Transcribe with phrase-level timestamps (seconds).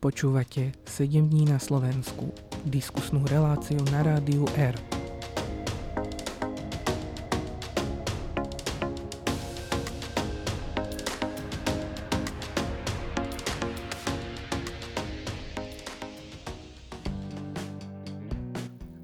[0.00, 2.32] Počúvate 7 dní na Slovensku,
[2.64, 4.72] diskusnú reláciu na rádiu R.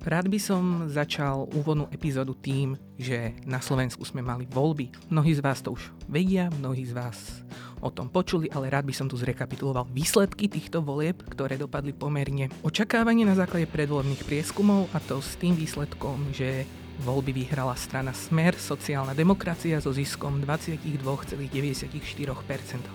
[0.01, 5.13] Rád by som začal úvodnú epizódu tým, že na Slovensku sme mali voľby.
[5.13, 7.46] Mnohí z vás to už vedia, mnohí z vás
[7.87, 12.51] o tom počuli, ale rád by som tu zrekapituloval výsledky týchto volieb, ktoré dopadli pomerne
[12.67, 18.57] očakávanie na základe predvolebných prieskumov a to s tým výsledkom, že Voľby vyhrala strana Smer,
[18.57, 21.77] sociálna demokracia so ziskom 22,94%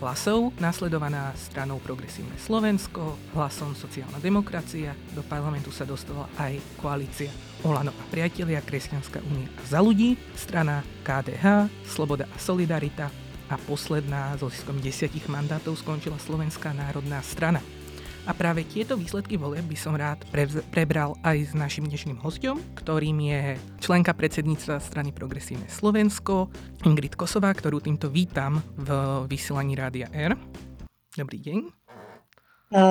[0.02, 7.30] hlasov, nasledovaná stranou Progresívne Slovensko, hlasom sociálna demokracia, do parlamentu sa dostala aj koalícia
[7.62, 13.21] Olano a priatelia, Kresťanská únia a za ľudí, strana KDH, Sloboda a Solidarita,
[13.52, 17.60] a posledná so ziskom desiatich mandátov skončila Slovenská národná strana.
[18.24, 20.24] A práve tieto výsledky volieb by som rád
[20.70, 26.48] prebral aj s našim dnešným hostom, ktorým je členka predsedníctva strany Progresívne Slovensko,
[26.86, 28.90] Ingrid Kosová, ktorú týmto vítam v
[29.26, 30.38] vysielaní Rádia R.
[31.18, 31.60] Dobrý deň.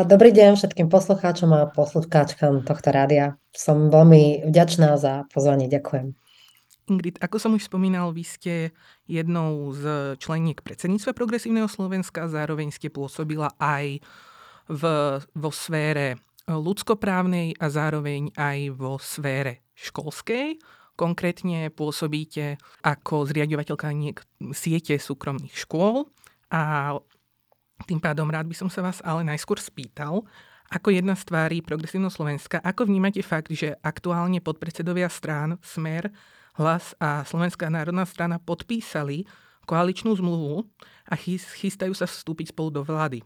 [0.05, 3.41] Dobrý deň všetkým poslucháčom a poslucháčkam tohto rádia.
[3.55, 5.71] Som veľmi vďačná za pozvanie.
[5.71, 6.13] Ďakujem.
[6.91, 8.55] Ingrid, ako som už spomínal, vy ste
[9.07, 14.03] jednou z členiek predsedníctva Progresívneho Slovenska, zároveň ste pôsobila aj
[14.67, 14.83] v,
[15.23, 16.19] vo sfére
[16.51, 20.59] ľudskoprávnej a zároveň aj vo sfére školskej.
[20.99, 23.95] Konkrétne pôsobíte ako zriadovateľka
[24.53, 26.11] siete súkromných škôl
[26.51, 26.93] a
[27.89, 30.27] tým pádom rád by som sa vás ale najskôr spýtal,
[30.71, 36.13] ako jedna z tvári Progresívneho Slovenska, ako vnímate fakt, že aktuálne podpredsedovia strán Smer
[36.59, 39.29] Hlas a Slovenská národná strana podpísali
[39.69, 40.67] koaličnú zmluvu
[41.07, 41.15] a
[41.55, 43.23] chystajú sa vstúpiť spolu do vlády.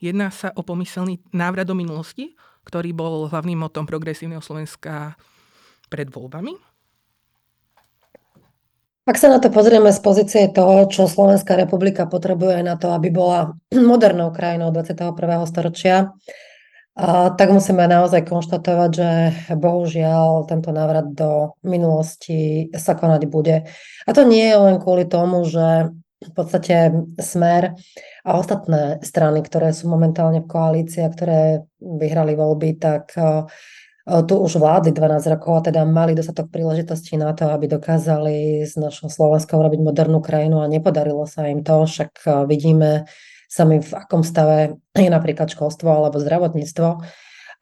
[0.00, 2.34] Jedná sa o pomyselný návrat do minulosti,
[2.66, 5.14] ktorý bol hlavným motom progresívneho Slovenska
[5.92, 6.72] pred voľbami?
[9.02, 13.10] Ak sa na to pozrieme z pozície toho, čo Slovenská republika potrebuje na to, aby
[13.10, 13.50] bola
[13.90, 15.18] modernou krajinou 21.
[15.50, 16.14] storočia,
[17.38, 19.10] tak musíme naozaj konštatovať, že
[19.56, 23.64] bohužiaľ tento návrat do minulosti sa konať bude.
[24.04, 25.88] A to nie je len kvôli tomu, že
[26.22, 27.74] v podstate Smer
[28.22, 33.10] a ostatné strany, ktoré sú momentálne v koalícii a ktoré vyhrali voľby, tak
[34.02, 38.74] tu už vlády 12 rokov a teda mali dostatok príležitostí na to, aby dokázali z
[38.78, 43.06] našho Slovenska urobiť modernú krajinu a nepodarilo sa im to, však vidíme
[43.52, 47.04] sami v akom stave je napríklad školstvo alebo zdravotníctvo.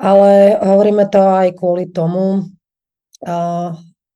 [0.01, 2.47] Ale hovoríme to aj kvôli tomu,
[3.27, 3.69] uh,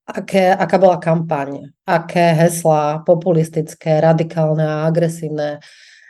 [0.06, 5.58] aké, aká bola kampaň, aké heslá populistické, radikálne a agresívne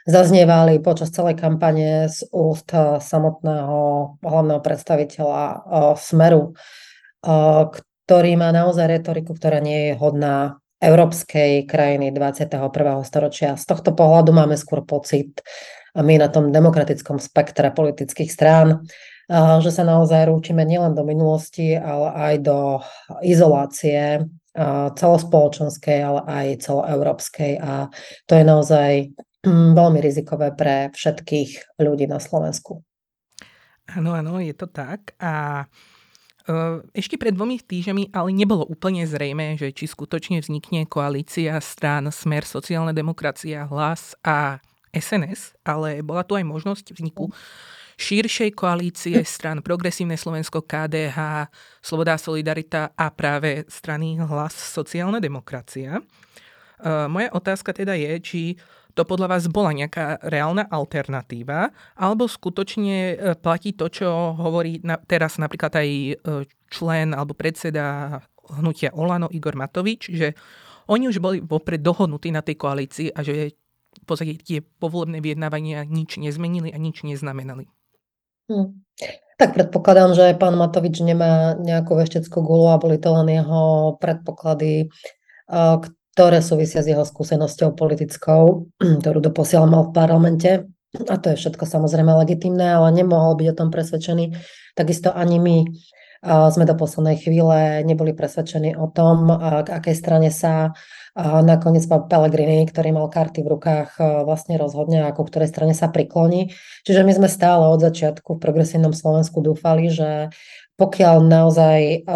[0.05, 2.69] zaznievali počas celej kampane z úst
[3.01, 3.81] samotného
[4.21, 5.57] hlavného predstaviteľa uh,
[5.97, 7.73] Smeru, uh,
[8.05, 12.61] ktorý má naozaj retoriku, ktorá nie je hodná európskej krajiny 21.
[13.09, 13.57] storočia.
[13.57, 15.41] Z tohto pohľadu máme skôr pocit,
[15.95, 18.83] a my na tom demokratickom spektre politických strán,
[19.63, 22.59] že sa naozaj rúčime nielen do minulosti, ale aj do
[23.23, 24.27] izolácie
[24.95, 27.53] celospoločenskej, ale aj celoeurópskej.
[27.63, 27.89] A
[28.27, 28.91] to je naozaj
[29.47, 32.83] hm, veľmi rizikové pre všetkých ľudí na Slovensku.
[33.85, 35.15] Áno, áno, je to tak.
[35.19, 35.65] A
[36.93, 42.45] ešte pred dvomi týždňami ale nebolo úplne zrejme, že či skutočne vznikne koalícia strán Smer,
[42.45, 44.61] sociálna demokracia, hlas a
[44.93, 47.33] SNS, ale bola tu aj možnosť vzniku
[47.95, 56.03] širšej koalície stran Progresívne Slovensko, KDH, Sloboda Solidarita a práve strany Hlas sociálna demokracia.
[56.85, 58.43] Moja otázka teda je, či
[58.95, 64.97] to podľa vás bola nejaká reálna alternatíva, alebo skutočne e, platí to, čo hovorí na,
[65.03, 66.13] teraz napríklad aj e,
[66.71, 68.19] člen alebo predseda
[68.59, 70.39] hnutia Olano Igor Matovič, že
[70.87, 73.57] oni už boli vopred dohodnutí na tej koalícii a že
[73.95, 77.71] v podstate tie povolebné vyjednávania nič nezmenili a nič neznamenali.
[78.51, 78.85] Hmm.
[79.35, 84.93] Tak predpokladám, že pán Matovič nemá nejakú vešteckú gulu a boli to len jeho predpoklady,
[86.15, 88.71] ktoré súvisia s jeho skúsenosťou politickou,
[89.03, 90.51] ktorú doposiaľ mal v parlamente.
[91.11, 94.39] A to je všetko samozrejme legitimné, ale nemohol byť o tom presvedčený.
[94.79, 95.57] Takisto ani my
[96.25, 99.29] sme do poslednej chvíle neboli presvedčení o tom,
[99.61, 100.73] k akej strane sa
[101.19, 106.57] nakoniec pán Pellegrini, ktorý mal karty v rukách, vlastne rozhodne, ako ktorej strane sa prikloní.
[106.89, 110.33] Čiže my sme stále od začiatku v progresívnom Slovensku dúfali, že
[110.81, 112.09] pokiaľ naozaj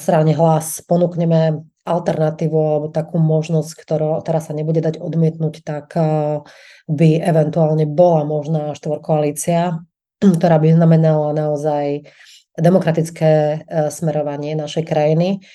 [0.00, 5.94] strane hlas ponúkneme alternatívu alebo takú možnosť, ktorá, ktorá sa nebude dať odmietnúť, tak
[6.90, 9.78] by eventuálne bola možná štvorkoalícia,
[10.18, 12.10] ktorá by znamenala naozaj
[12.58, 13.62] demokratické
[13.94, 15.46] smerovanie našej krajiny.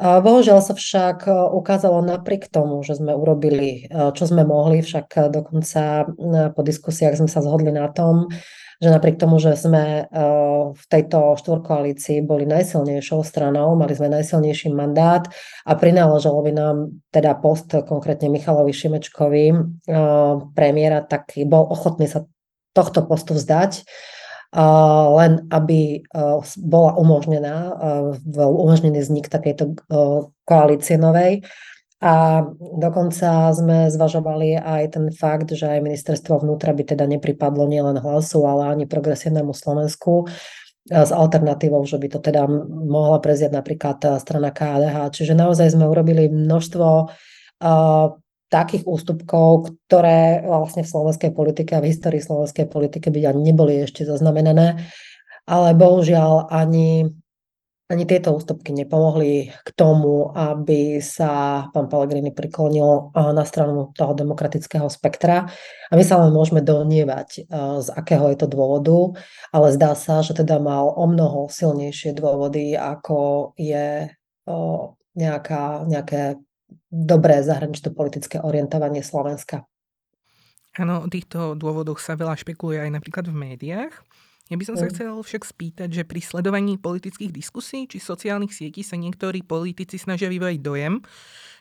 [0.00, 6.08] Bohužiaľ sa však ukázalo napriek tomu, že sme urobili, čo sme mohli, však dokonca
[6.56, 8.32] po diskusiách sme sa zhodli na tom,
[8.80, 10.08] že napriek tomu, že sme
[10.72, 15.28] v tejto štvorkoalícii boli najsilnejšou stranou, mali sme najsilnejší mandát
[15.68, 16.76] a prináležalo by nám
[17.12, 19.52] teda post konkrétne Michalovi Šimečkovi,
[20.56, 22.24] premiéra, tak bol ochotný sa
[22.72, 23.84] tohto postu vzdať
[25.14, 26.02] len aby
[26.58, 27.70] bola umožnená,
[28.34, 29.78] umožnený vznik takejto
[30.42, 31.46] koalície novej.
[32.00, 32.40] A
[32.80, 38.40] dokonca sme zvažovali aj ten fakt, že aj ministerstvo vnútra by teda nepripadlo nielen hlasu,
[38.48, 40.24] ale ani progresívnemu Slovensku
[40.88, 42.48] s alternatívou, že by to teda
[42.88, 45.12] mohla prezieť napríklad strana KDH.
[45.12, 47.12] Čiže naozaj sme urobili množstvo
[48.48, 53.76] takých ústupkov, ktoré vlastne v slovenskej politike a v histórii slovenskej politiky by ani neboli
[53.84, 54.80] ešte zaznamenané.
[55.44, 57.12] Ale bohužiaľ ani,
[57.90, 64.86] ani tieto ústupky nepomohli k tomu, aby sa pán Pellegrini priklonil na stranu toho demokratického
[64.86, 65.50] spektra.
[65.90, 67.50] A my sa len môžeme donievať,
[67.82, 69.18] z akého je to dôvodu,
[69.50, 74.06] ale zdá sa, že teda mal o mnoho silnejšie dôvody, ako je
[75.18, 76.38] nejaká, nejaké
[76.86, 79.66] dobré zahranično-politické orientovanie Slovenska.
[80.78, 83.90] Áno, o týchto dôvodoch sa veľa špekuluje aj napríklad v médiách.
[84.50, 84.92] Ja by som sa mm.
[84.92, 90.26] chcel však spýtať, že pri sledovaní politických diskusí či sociálnych sietí sa niektorí politici snažia
[90.26, 90.98] vyvojať dojem,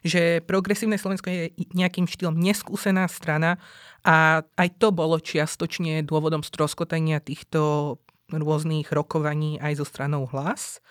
[0.01, 3.62] že progresívne Slovensko je nejakým štýlom neskúsená strana
[4.01, 8.01] a aj to bolo čiastočne dôvodom stroskotania týchto
[8.33, 10.81] rôznych rokovaní aj zo stranou hlas.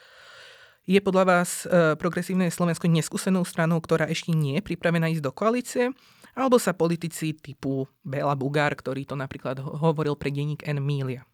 [0.87, 5.33] Je podľa vás e, progresívne Slovensko neskúsenou stranou, ktorá ešte nie je pripravená ísť do
[5.35, 5.93] koalície?
[6.33, 10.79] Alebo sa politici typu Bela Bugár, ktorý to napríklad hovoril pre denník N.
[10.81, 11.29] Mília?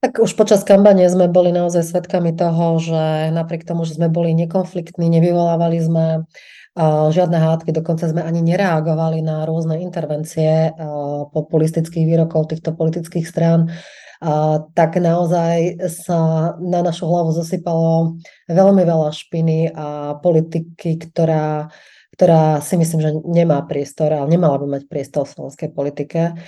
[0.00, 4.32] Tak už počas kampane sme boli naozaj svedkami toho, že napriek tomu, že sme boli
[4.32, 6.24] nekonfliktní, nevyvolávali sme
[7.12, 10.72] žiadne hádky, dokonca sme ani nereagovali na rôzne intervencie
[11.36, 13.68] populistických výrokov týchto politických strán,
[14.72, 18.16] tak naozaj sa na našu hlavu zosypalo
[18.48, 21.68] veľmi veľa špiny a politiky, ktorá,
[22.16, 26.40] ktorá si myslím, že nemá priestor, ale nemala by mať priestor v slovenskej politike.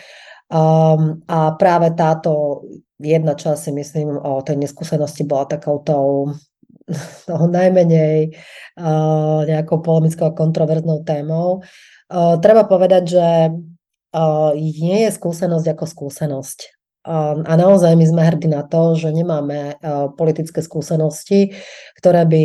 [0.53, 2.61] Um, a práve táto
[3.01, 6.29] jedna časť myslím o tej neskúsenosti bola takouto
[7.29, 8.37] toho najmenej
[8.77, 11.65] uh, nejakou polemickou a kontroverznou témou.
[12.13, 16.83] Uh, treba povedať, že uh, nie je skúsenosť ako skúsenosť.
[17.03, 19.75] A naozaj my sme hrdí na to, že nemáme
[20.15, 21.51] politické skúsenosti,
[21.99, 22.45] ktoré by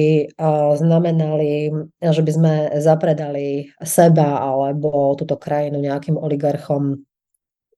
[0.81, 1.69] znamenali,
[2.01, 7.05] že by sme zapredali seba alebo túto krajinu nejakým oligarchom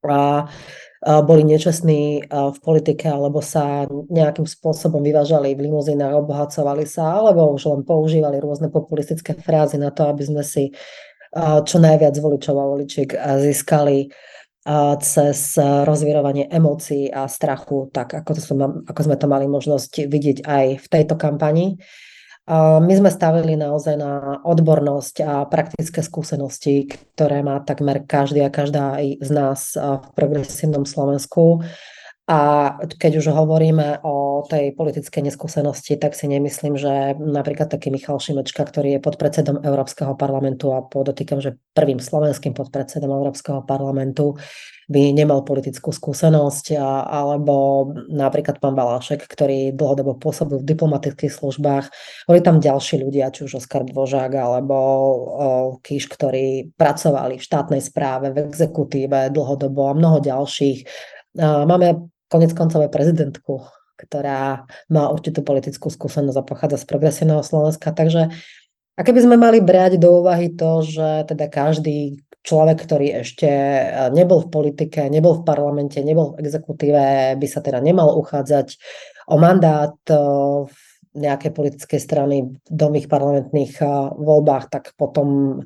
[0.08, 0.48] a
[1.24, 7.72] boli nečestní v politike alebo sa nejakým spôsobom vyvážali v limuzínach, obohacovali sa alebo už
[7.72, 10.76] len používali rôzne populistické frázy na to, aby sme si
[11.40, 14.12] čo najviac voličov a voličiek získali
[15.00, 20.38] cez rozvírovanie emócií a strachu, tak ako, to sme, ako sme to mali možnosť vidieť
[20.44, 21.80] aj v tejto kampani.
[22.50, 28.98] My sme stavili naozaj na odbornosť a praktické skúsenosti, ktoré má takmer každý a každá
[28.98, 31.62] z nás v progresívnom Slovensku.
[32.30, 38.22] A keď už hovoríme o tej politickej neskúsenosti, tak si nemyslím, že napríklad taký Michal
[38.22, 44.38] Šimečka, ktorý je podpredsedom Európskeho parlamentu a podotýkam, že prvým slovenským podpredsedom Európskeho parlamentu
[44.90, 51.94] by nemal politickú skúsenosť, alebo napríklad pán Balášek, ktorý dlhodobo pôsobil v diplomatických službách.
[52.26, 54.78] Boli tam ďalší ľudia, či už Oskar Dvožák alebo
[55.86, 60.90] Kíš, ktorí pracovali v štátnej správe, v exekutíve dlhodobo a mnoho ďalších.
[61.38, 67.94] Máme konec koncov prezidentku, ktorá má určitú politickú skúsenosť a pochádza z progresívneho Slovenska.
[67.94, 68.34] Takže
[68.98, 74.08] a keby sme mali brať do úvahy to, že teda každý človek, ktorý ešte eh,
[74.12, 78.80] nebol v politike, nebol v parlamente, nebol v exekutíve, by sa teda nemal uchádzať
[79.30, 80.18] o mandát eh,
[80.66, 80.76] v
[81.10, 85.62] nejakej politickej strany v domých parlamentných eh, voľbách, tak potom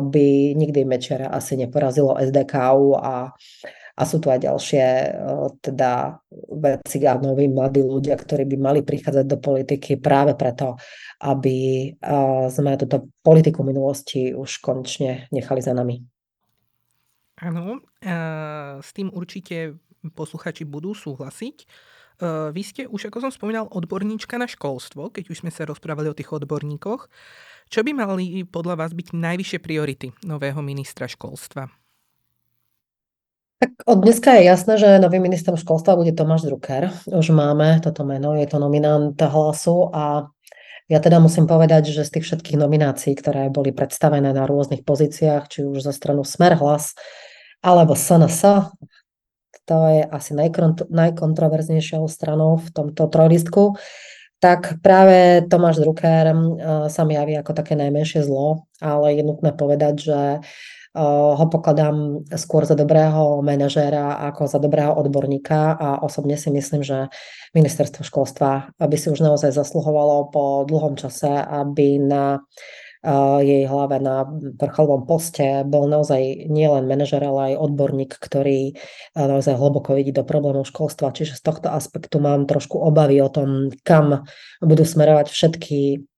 [0.00, 0.26] by
[0.58, 3.30] nikdy Mečera asi neporazilo SDKU a
[3.96, 4.84] a sú tu aj ďalšie
[5.60, 6.20] teda
[6.60, 10.78] veci a noví mladí ľudia, ktorí by mali prichádzať do politiky práve preto,
[11.24, 11.90] aby
[12.48, 16.00] sme túto politiku minulosti už konečne nechali za nami.
[17.40, 17.80] Áno,
[18.80, 19.80] s tým určite
[20.12, 21.56] posluchači budú súhlasiť.
[22.52, 26.16] vy ste už, ako som spomínal, odborníčka na školstvo, keď už sme sa rozprávali o
[26.16, 27.08] tých odborníkoch.
[27.70, 31.79] Čo by mali podľa vás byť najvyššie priority nového ministra školstva?
[33.60, 36.96] Tak od dneska je jasné, že novým ministrom školstva bude Tomáš Drucker.
[37.12, 40.32] Už máme toto meno, je to nominant hlasu a
[40.88, 45.52] ja teda musím povedať, že z tých všetkých nominácií, ktoré boli predstavené na rôznych pozíciách,
[45.52, 46.96] či už zo stranu Smer hlas,
[47.60, 48.72] alebo SNS,
[49.68, 50.32] to je asi
[50.88, 53.76] najkontroverznejšou stranou v tomto trojlistku,
[54.40, 56.36] tak práve Tomáš Drucker eh,
[56.88, 60.20] sa mi javí ako také najmenšie zlo, ale je nutné povedať, že
[60.96, 67.06] ho pokladám skôr za dobrého manažéra ako za dobrého odborníka a osobne si myslím, že
[67.54, 72.42] ministerstvo školstva by si už naozaj zasluhovalo po dlhom čase, aby na
[73.40, 74.28] jej hlave na
[74.60, 78.76] vrcholovom poste bol naozaj nielen manažer, ale aj odborník, ktorý
[79.16, 81.16] naozaj hlboko vidí do problémov školstva.
[81.16, 84.28] Čiže z tohto aspektu mám trošku obavy o tom, kam
[84.60, 86.09] budú smerovať všetky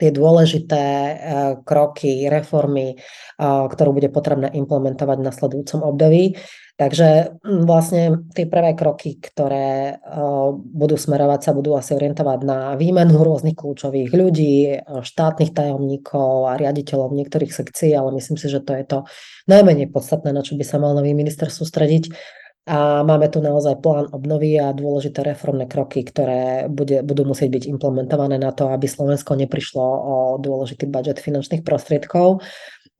[0.00, 1.16] tie dôležité eh,
[1.64, 6.24] kroky, reformy, eh, ktorú bude potrebné implementovať v nasledujúcom období.
[6.72, 12.58] Takže hm, vlastne tie prvé kroky, ktoré eh, budú smerovať, sa budú asi orientovať na
[12.80, 18.72] výmenu rôznych kľúčových ľudí, štátnych tajomníkov a riaditeľov niektorých sekcií, ale myslím si, že to
[18.72, 18.98] je to
[19.44, 22.08] najmenej podstatné, na čo by sa mal nový minister sústrediť
[22.62, 27.64] a máme tu naozaj plán obnovy a dôležité reformné kroky, ktoré bude, budú musieť byť
[27.74, 32.38] implementované na to, aby Slovensko neprišlo o dôležitý budget finančných prostriedkov.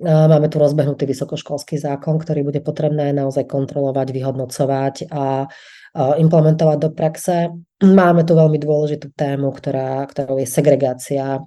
[0.03, 5.47] Máme tu rozbehnutý vysokoškolský zákon, ktorý bude potrebné naozaj kontrolovať, vyhodnocovať a
[5.95, 7.55] implementovať do praxe.
[7.87, 11.39] Máme tu veľmi dôležitú tému, ktorá, ktorou je segregácia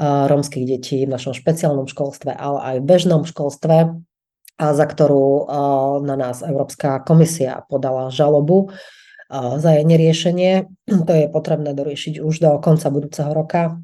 [0.00, 4.00] rómskych detí v našom špeciálnom školstve, ale aj v bežnom školstve
[4.60, 5.48] a za ktorú
[6.04, 8.68] na nás Európska komisia podala žalobu
[9.32, 10.68] za jej neriešenie.
[11.08, 13.80] To je potrebné doriešiť už do konca budúceho roka.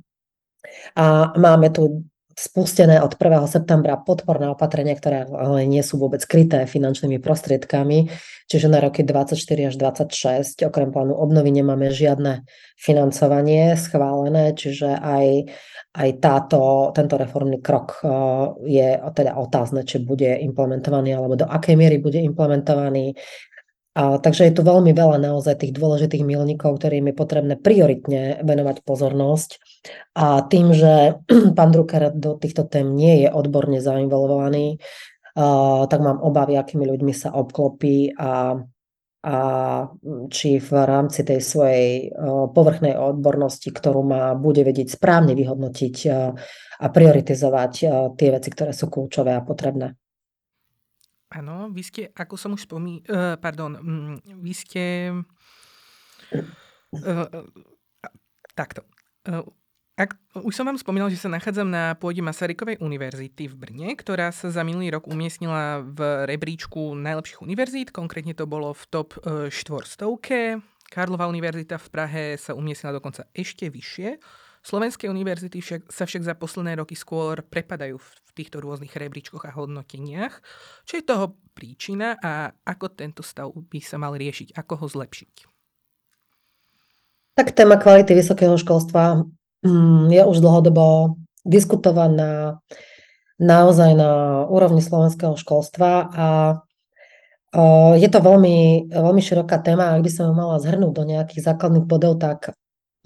[0.98, 2.04] A máme tu
[2.36, 3.48] spustené od 1.
[3.48, 8.12] septembra podporné opatrenia, ktoré ale nie sú vôbec kryté finančnými prostriedkami,
[8.44, 12.44] čiže na roky 24 až 26 okrem plánu obnovy nemáme žiadne
[12.76, 15.48] financovanie schválené, čiže aj,
[15.96, 18.10] aj táto, tento reformný krok eh,
[18.68, 23.16] je teda otázne, či bude implementovaný alebo do akej miery bude implementovaný.
[23.96, 28.84] A, takže je tu veľmi veľa naozaj tých dôležitých milníkov, ktorým je potrebné prioritne venovať
[28.84, 29.56] pozornosť.
[30.20, 31.16] A tým, že
[31.56, 34.84] pán Drucker do týchto tém nie je odborne zainvolvovaný,
[35.32, 38.60] a, tak mám obavy, akými ľuďmi sa obklopí a,
[39.22, 39.36] a
[40.30, 42.14] či v rámci tej svojej
[42.52, 45.96] povrchnej odbornosti, ktorú má, bude vedieť správne vyhodnotiť
[46.80, 47.72] a prioritizovať
[48.14, 49.96] tie veci, ktoré sú kľúčové a potrebné.
[51.26, 53.02] Áno, vy ste, ako som už spomí...
[53.10, 55.10] Uh, pardon, um, vy ste...
[56.30, 57.42] Uh, uh,
[58.54, 58.86] takto.
[59.96, 60.12] Ak,
[60.44, 64.52] už som vám spomínal, že sa nachádzam na pôde Masarykovej univerzity v Brne, ktorá sa
[64.52, 70.04] za minulý rok umiestnila v rebríčku najlepších univerzít, konkrétne to bolo v top 400.
[70.92, 74.20] Karlova univerzita v Prahe sa umiestnila dokonca ešte vyššie.
[74.60, 79.54] Slovenské univerzity však, sa však za posledné roky skôr prepadajú v týchto rôznych rebríčkoch a
[79.56, 80.44] hodnoteniach.
[80.84, 84.52] Čo je toho príčina a ako tento stav by sa mal riešiť?
[84.60, 85.34] Ako ho zlepšiť?
[87.38, 89.24] Tak téma kvality vysokého školstva
[90.10, 92.62] je už dlhodobo diskutovaná
[93.36, 96.26] naozaj na úrovni slovenského školstva a
[97.96, 99.96] je to veľmi, veľmi široká téma.
[99.96, 102.52] Ak by som mala zhrnúť do nejakých základných bodov, tak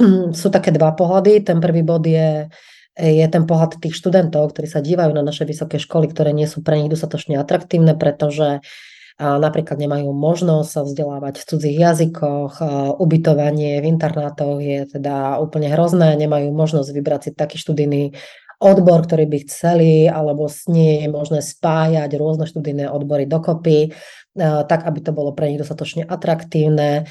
[0.00, 1.44] Mm, sú také dva pohľady.
[1.44, 2.48] Ten prvý bod je,
[2.96, 6.64] je ten pohľad tých študentov, ktorí sa dívajú na naše vysoké školy, ktoré nie sú
[6.64, 8.89] pre nich dostatočne atraktívne, pretože a
[9.20, 12.64] napríklad nemajú možnosť sa vzdelávať v cudzích jazykoch,
[12.96, 18.16] ubytovanie v internátoch je teda úplne hrozné, nemajú možnosť vybrať si taký študijný
[18.64, 23.92] odbor, ktorý by chceli, alebo s nie je možné spájať rôzne študijné odbory dokopy,
[24.40, 27.04] tak aby to bolo pre nich dostatočne atraktívne.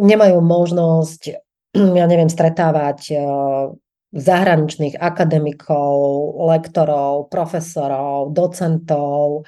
[0.00, 1.22] Nemajú možnosť
[1.70, 3.14] ja neviem, stretávať
[4.10, 5.94] zahraničných akademikov,
[6.50, 9.46] lektorov, profesorov, docentov,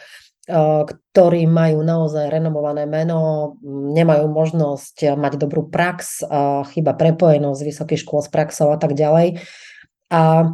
[0.49, 3.55] ktorí majú naozaj renomované meno,
[3.95, 6.29] nemajú možnosť mať dobrú prax, eh,
[6.75, 9.39] chyba prepojenosť vysokých škôl s praxou a tak ďalej.
[10.11, 10.51] A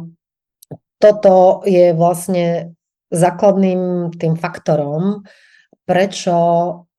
[0.99, 2.75] toto je vlastne
[3.09, 5.25] základným tým faktorom,
[5.89, 6.35] prečo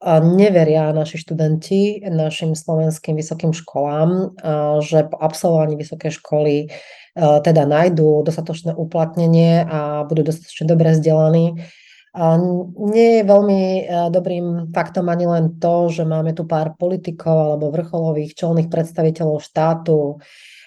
[0.08, 4.32] neveria naši študenti našim slovenským vysokým školám,
[4.80, 6.72] že po absolvovaní vysokej školy
[7.14, 11.60] teda nájdú dostatočné uplatnenie a budú dostatočne dobre vzdelaní.
[12.90, 17.70] Nie je veľmi e, dobrým faktom ani len to, že máme tu pár politikov alebo
[17.70, 20.18] vrcholových čelných predstaviteľov štátu,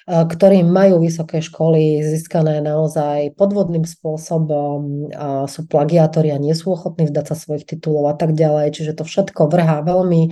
[0.08, 6.80] e, ktorí majú vysoké školy získané naozaj podvodným spôsobom, a sú plagiátori a nie sú
[6.80, 8.80] ochotní vzdať sa svojich titulov a tak ďalej.
[8.80, 10.32] Čiže to všetko vrhá veľmi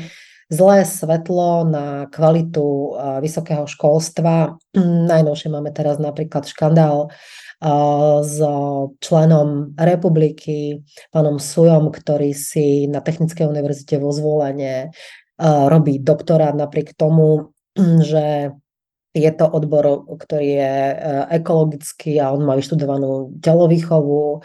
[0.51, 4.59] zlé svetlo na kvalitu vysokého školstva.
[5.07, 7.07] Najnovšie máme teraz napríklad škandál
[8.21, 8.35] s
[8.99, 14.91] členom republiky, pánom Sujom, ktorý si na Technickej univerzite vo zvolenie
[15.41, 17.53] robí doktorát napriek tomu,
[18.09, 18.51] že
[19.11, 20.95] je to odbor, ktorý je e,
[21.35, 24.39] ekologický a on má vyštudovanú telovýchovu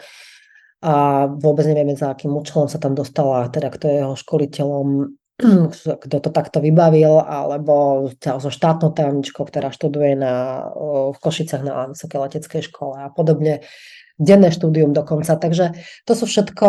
[0.83, 5.16] a vôbec nevieme, za akým účelom sa tam dostala, teda kto je jeho školiteľom
[6.03, 10.65] kto to takto vybavil, alebo so štátnou tajomničkou, ktorá študuje na,
[11.13, 13.61] v Košicach na Vysokej leteckej škole a podobne.
[14.17, 15.37] Denné štúdium dokonca.
[15.37, 16.65] Takže to sú všetko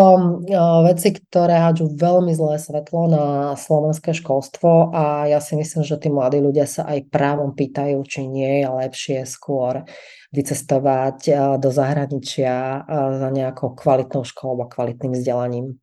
[0.85, 6.13] veci, ktoré hádžu veľmi zlé svetlo na slovenské školstvo a ja si myslím, že tí
[6.13, 9.89] mladí ľudia sa aj právom pýtajú, či nie je lepšie skôr
[10.29, 12.85] vycestovať do zahraničia
[13.17, 15.81] za nejakou kvalitnou školou a kvalitným vzdelaním.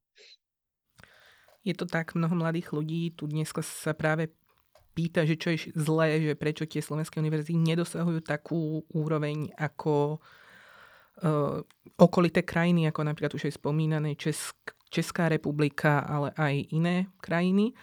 [1.65, 4.29] Je to tak, mnoho mladých ľudí tu dnes sa práve
[4.93, 10.22] pýta, že čo je zlé, že prečo tie slovenské univerzity nedosahujú takú úroveň ako
[11.25, 11.60] uh,
[11.98, 17.74] okolité krajiny, ako napríklad už aj spomínané Česk- Česká republika, ale aj iné krajiny.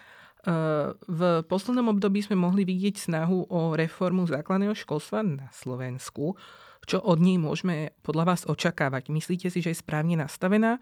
[0.46, 6.38] Uh, v poslednom období sme mohli vidieť snahu o reformu základného školstva na Slovensku.
[6.86, 9.10] Čo od nej môžeme podľa vás očakávať?
[9.10, 10.78] Myslíte si, že je správne nastavená?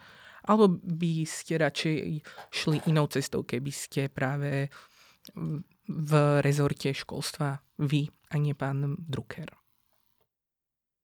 [0.47, 1.97] Alebo by ste radšej
[2.53, 4.73] šli inou cestou, keby ste práve
[5.91, 9.53] v rezorte školstva vy a nie pán Drucker?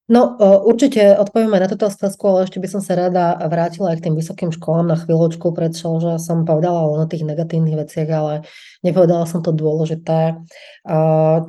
[0.06, 4.04] No, určite odpovieme na túto otázku, ale ešte by som sa rada vrátila aj k
[4.06, 8.46] tým vysokým školám na chvíľočku, pretože som povedala len o tých negatívnych veciach, ale
[8.86, 10.38] nepovedala som to dôležité,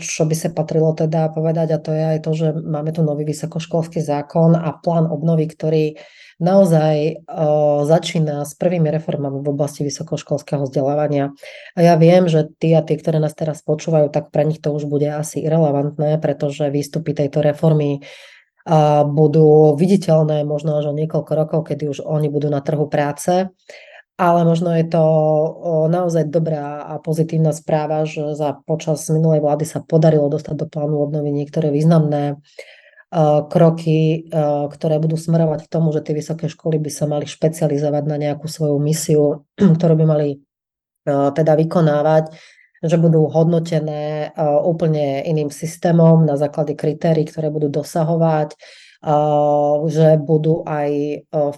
[0.02, 3.30] čo by sa patrilo teda povedať a to je aj to, že máme tu nový
[3.30, 5.94] vysokoškolský zákon a plán obnovy, ktorý
[6.38, 11.34] naozaj uh, začína s prvými reformami v oblasti vysokoškolského vzdelávania.
[11.74, 14.70] A ja viem, že tí a tí, ktoré nás teraz počúvajú, tak pre nich to
[14.74, 21.32] už bude asi irrelevantné, pretože výstupy tejto reformy uh, budú viditeľné možno až o niekoľko
[21.34, 23.50] rokov, kedy už oni budú na trhu práce.
[24.18, 25.04] Ale možno je to
[25.94, 30.98] naozaj dobrá a pozitívna správa, že za počas minulej vlády sa podarilo dostať do plánu
[31.06, 32.42] obnovy niektoré významné
[33.48, 34.28] kroky,
[34.68, 38.52] ktoré budú smerovať k tomu, že tie vysoké školy by sa mali špecializovať na nejakú
[38.52, 39.48] svoju misiu,
[39.80, 40.30] ktorú by mali
[41.08, 42.36] teda vykonávať,
[42.84, 44.36] že budú hodnotené
[44.68, 48.60] úplne iným systémom na základe kritérií, ktoré budú dosahovať,
[49.88, 50.90] že budú aj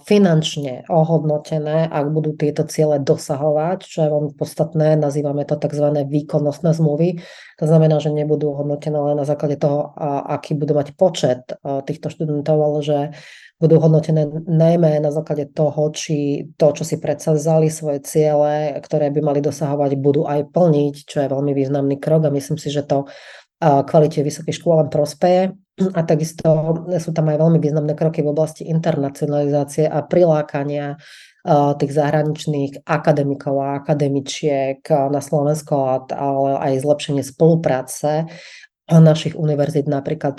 [0.04, 6.04] finančne ohodnotené, ak budú tieto ciele dosahovať, čo je veľmi podstatné, nazývame to tzv.
[6.04, 7.24] výkonnostné zmluvy.
[7.56, 9.96] To znamená, že nebudú hodnotené len na základe toho,
[10.28, 12.98] aký budú mať počet týchto študentov, ale že
[13.60, 19.20] budú hodnotené najmä na základe toho, či to, čo si predsazali, svoje ciele, ktoré by
[19.20, 23.04] mali dosahovať, budú aj plniť, čo je veľmi významný krok a myslím si, že to
[23.60, 25.52] kvalite vysokých škôl len prospeje.
[25.98, 26.46] A takisto
[27.00, 31.00] sú tam aj veľmi významné kroky v oblasti internacionalizácie a prilákania
[31.80, 38.28] tých zahraničných akademikov a akademičiek na Slovensko, ale aj zlepšenie spolupráce
[38.90, 40.36] našich univerzít napríklad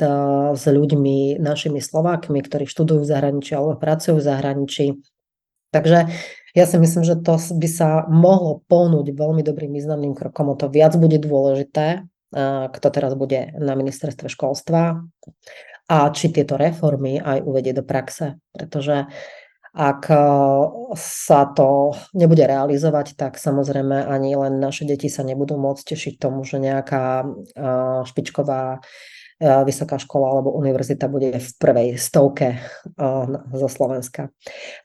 [0.53, 4.85] s ľuďmi, našimi Slovákmi, ktorí študujú v zahraničí alebo pracujú v zahraničí.
[5.71, 6.11] Takže
[6.51, 10.51] ja si myslím, že to by sa mohlo pohnúť veľmi dobrým významným krokom.
[10.51, 12.10] O to viac bude dôležité,
[12.71, 15.03] kto teraz bude na ministerstve školstva
[15.91, 19.05] a či tieto reformy aj uvedie do praxe, pretože
[19.71, 20.03] ak
[20.99, 26.43] sa to nebude realizovať, tak samozrejme ani len naše deti sa nebudú môcť tešiť tomu,
[26.43, 27.23] že nejaká
[28.03, 29.10] špičková E,
[29.41, 32.57] vysoká škola alebo univerzita bude v prvej stovke e,
[33.57, 34.29] zo Slovenska.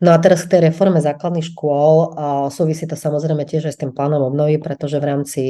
[0.00, 2.06] No a teraz k tej reforme základných škôl e,
[2.48, 5.42] súvisí to samozrejme tiež aj s tým plánom obnovy, pretože v rámci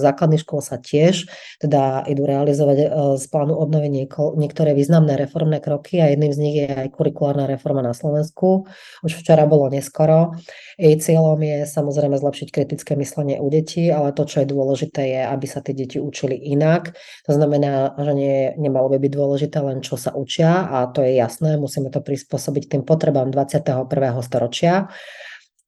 [0.00, 1.28] základných škôl sa tiež
[1.60, 2.78] teda idú realizovať
[3.20, 3.92] z plánu obnovy
[4.36, 8.64] niektoré významné reformné kroky a jedným z nich je aj kurikulárna reforma na Slovensku.
[9.04, 10.36] Už včera bolo neskoro.
[10.76, 15.20] Jej cieľom je samozrejme zlepšiť kritické myslenie u detí, ale to, čo je dôležité, je,
[15.24, 16.92] aby sa tie deti učili inak.
[17.26, 21.18] To znamená, že nie, nemalo by byť dôležité len, čo sa učia a to je
[21.18, 23.90] jasné, musíme to prispôsobiť tým potrebám 21.
[24.22, 24.86] storočia.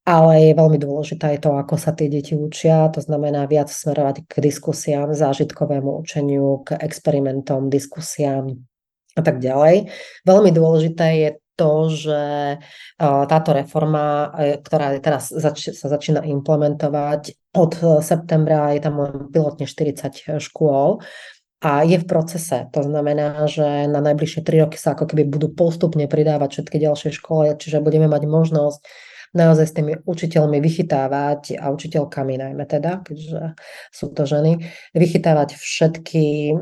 [0.07, 4.25] Ale je veľmi dôležité aj to, ako sa tie deti učia, to znamená viac smerovať
[4.25, 8.57] k diskusiám, zážitkovému učeniu, k experimentom, diskusiám
[9.13, 9.91] a tak ďalej.
[10.25, 12.21] Veľmi dôležité je to, že
[13.03, 19.67] táto reforma, e, ktorá teraz zač- sa začína implementovať od septembra, je tam len pilotne
[19.67, 21.03] 40 škôl,
[21.59, 22.71] a je v procese.
[22.71, 27.11] To znamená, že na najbližšie tri roky sa ako keby budú postupne pridávať všetky ďalšie
[27.19, 28.81] školy, čiže budeme mať možnosť
[29.29, 33.53] naozaj s tými učiteľmi vychytávať a učiteľkami najmä teda, keďže
[33.93, 34.65] sú to ženy,
[34.97, 36.55] vychytávať všetky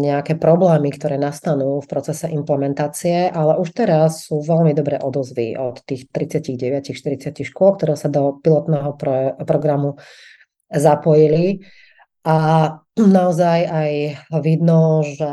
[0.00, 5.84] nejaké problémy, ktoré nastanú v procese implementácie, ale už teraz sú veľmi dobré odozvy od
[5.84, 10.00] tých 39-40 škôl, ktoré sa do pilotného pro- programu
[10.72, 11.60] zapojili
[12.24, 12.68] a
[13.08, 13.92] naozaj aj
[14.44, 15.32] vidno, že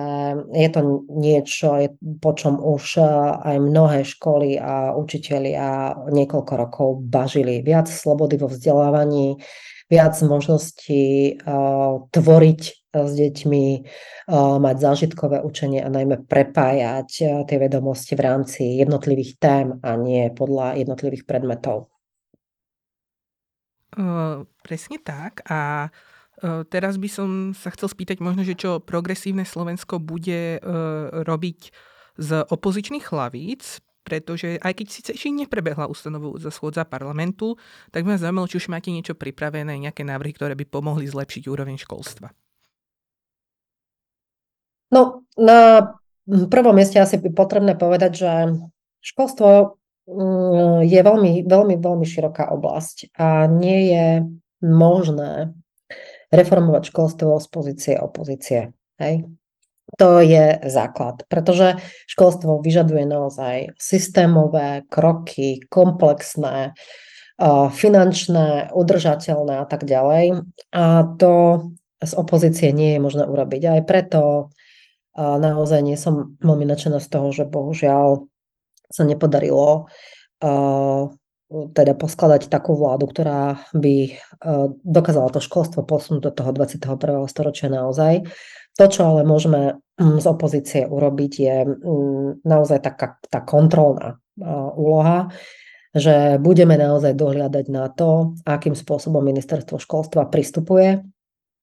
[0.56, 1.92] je to niečo,
[2.24, 3.06] po čom už e,
[3.44, 7.60] aj mnohé školy a učitelia niekoľko rokov bažili.
[7.60, 9.36] Viac slobody vo vzdelávaní,
[9.88, 13.66] viac možností uh, tvoriť s deťmi,
[14.36, 17.10] mať zážitkové učenie a najmä prepájať
[17.48, 21.88] tie vedomosti v rámci jednotlivých tém a nie podľa jednotlivých predmetov.
[23.96, 25.48] Uh, presne tak.
[25.48, 30.62] A uh, Teraz by som sa chcel spýtať možno, že čo progresívne Slovensko bude
[31.26, 31.60] robiť
[32.18, 35.92] z opozičných hlavíc, pretože aj keď síce ešte neprebehla
[36.40, 37.60] za schôdza parlamentu,
[37.92, 41.44] tak by ma zaujímalo, či už máte niečo pripravené, nejaké návrhy, ktoré by pomohli zlepšiť
[41.52, 42.32] úroveň školstva.
[44.88, 45.92] No, na
[46.28, 48.32] prvom mieste asi by potrebné povedať, že
[49.04, 49.76] školstvo
[50.08, 54.08] mm, je veľmi, veľmi, veľmi široká oblasť a nie je
[54.64, 55.52] možné
[56.32, 58.76] reformovať školstvo z pozície opozície.
[59.00, 59.28] Hej?
[59.96, 61.80] To je základ, pretože
[62.12, 66.76] školstvo vyžaduje naozaj systémové kroky, komplexné,
[67.72, 70.44] finančné, udržateľné a tak ďalej.
[70.76, 71.34] A to
[72.04, 73.62] z opozície nie je možné urobiť.
[73.80, 74.52] Aj preto
[75.16, 78.28] naozaj nie som veľmi nadšená z toho, že bohužiaľ
[78.92, 79.88] sa nepodarilo
[81.48, 84.12] teda poskladať takú vládu, ktorá by e,
[84.84, 87.24] dokázala to školstvo posunúť do toho 21.
[87.32, 88.28] storočia naozaj.
[88.76, 94.44] To, čo ale môžeme mm, z opozície urobiť, je mm, naozaj taká tá kontrolná e,
[94.76, 95.32] úloha,
[95.96, 101.00] že budeme naozaj dohliadať na to, akým spôsobom ministerstvo školstva pristupuje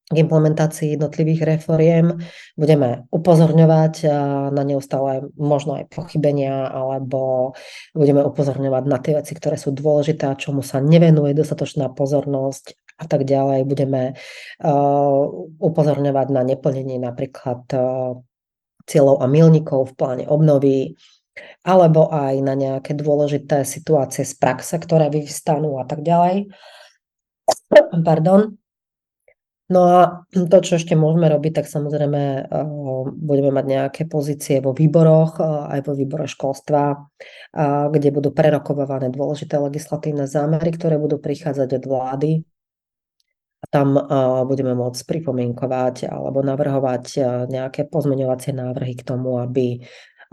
[0.04, 2.20] k implementácii jednotlivých reforiem.
[2.60, 4.10] Budeme upozorňovať eh,
[4.52, 7.52] na neustále možno aj pochybenia, alebo
[7.96, 13.26] budeme upozorňovať na tie veci, ktoré sú dôležité čomu sa nevenuje dostatočná pozornosť a tak
[13.26, 13.66] ďalej.
[13.66, 15.22] Budeme uh,
[15.58, 18.14] upozorňovať na neplnenie napríklad uh,
[18.86, 20.94] cieľov a milníkov v pláne obnovy,
[21.66, 26.54] alebo aj na nejaké dôležité situácie z praxe, ktoré vyvstanú a tak ďalej.
[28.04, 28.63] Pardon.
[29.72, 34.76] No a to, čo ešte môžeme robiť, tak samozrejme uh, budeme mať nejaké pozície vo
[34.76, 41.16] výboroch, uh, aj vo výbore školstva, uh, kde budú prerokované dôležité legislatívne zámery, ktoré budú
[41.16, 42.30] prichádzať od vlády.
[43.64, 43.96] A tam
[44.44, 47.16] budeme môcť pripomienkovať alebo navrhovať
[47.48, 49.80] nejaké pozmeňovacie návrhy k tomu, aby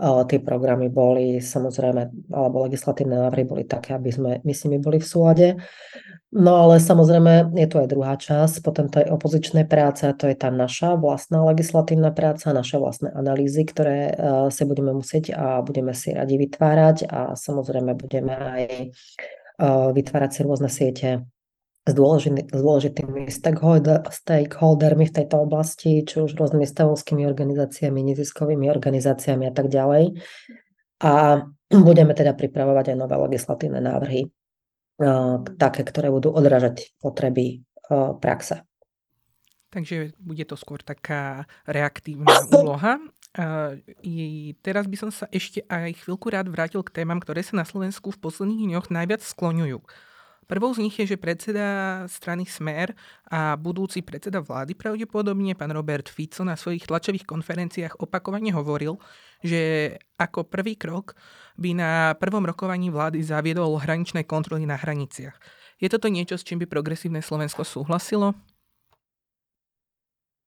[0.02, 4.98] tie programy boli samozrejme, alebo legislatívne návrhy boli také, aby sme my s nimi boli
[4.98, 5.48] v súlade.
[6.32, 10.34] No ale samozrejme je tu aj druhá časť potom tej opozičnej práce a to je
[10.34, 15.92] tá naša vlastná legislatívna práca, naše vlastné analýzy, ktoré uh, si budeme musieť a budeme
[15.92, 18.62] si radi vytvárať a samozrejme budeme aj
[19.60, 21.20] uh, vytvárať si rôzne siete
[21.82, 28.70] s, dôležitý, s dôležitými stakeholder, stakeholdermi v tejto oblasti, či už rôznymi stavovskými organizáciami, neziskovými
[28.70, 30.14] organizáciami a tak ďalej.
[31.02, 31.42] A
[31.88, 34.30] budeme teda pripravovať aj nové legislatívne návrhy
[35.58, 37.64] také, ktoré budú odrážať potreby
[38.22, 38.62] praxe.
[39.72, 43.00] Takže bude to skôr taká reaktívna úloha.
[44.04, 47.64] I teraz by som sa ešte aj chvíľku rád vrátil k témam, ktoré sa na
[47.64, 49.80] Slovensku v posledných dňoch najviac skloňujú.
[50.52, 52.92] Prvou z nich je, že predseda strany Smer
[53.24, 59.00] a budúci predseda vlády pravdepodobne, pán Robert Fico, na svojich tlačových konferenciách opakovane hovoril,
[59.40, 61.16] že ako prvý krok
[61.56, 65.40] by na prvom rokovaní vlády zaviedol hraničné kontroly na hraniciach.
[65.80, 68.36] Je toto niečo, s čím by progresívne Slovensko súhlasilo?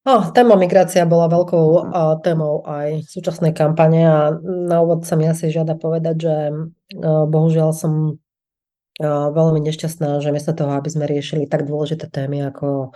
[0.06, 4.38] Oh, téma migrácia bola veľkou uh, témou aj súčasnej kampane a
[4.70, 8.22] na úvod sa mi asi žiada povedať, že uh, bohužiaľ som
[9.02, 12.96] veľmi nešťastná, že miesto toho, aby sme riešili tak dôležité témy, ako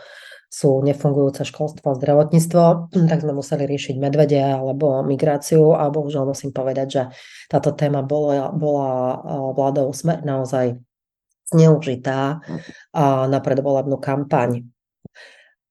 [0.50, 2.64] sú nefungujúce školstvo a zdravotníctvo,
[3.10, 7.02] tak sme museli riešiť medvede alebo migráciu a bohužiaľ musím povedať, že
[7.52, 9.22] táto téma bola, bola
[9.54, 10.82] vládou smer naozaj
[11.50, 12.42] zneužitá
[13.30, 14.66] na predvolebnú kampaň.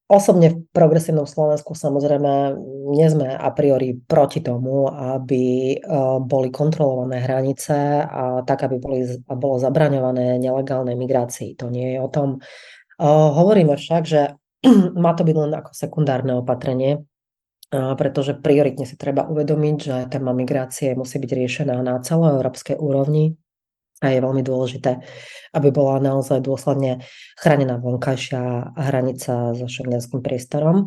[0.09, 2.57] Osobne v progresívnom Slovensku samozrejme
[2.97, 5.77] nie sme a priori proti tomu, aby
[6.25, 11.61] boli kontrolované hranice a tak, aby boli, bolo zabraňované nelegálnej migrácii.
[11.61, 12.41] To nie je o tom.
[13.05, 14.33] Hovoríme však, že
[15.05, 17.05] má to byť len ako sekundárne opatrenie,
[17.69, 23.37] pretože prioritne si treba uvedomiť, že téma migrácie musí byť riešená na celoeurópskej úrovni
[23.99, 25.03] a je veľmi dôležité,
[25.55, 27.03] aby bola naozaj dôsledne
[27.35, 30.87] chránená vonkajšia hranica so šengenským priestorom.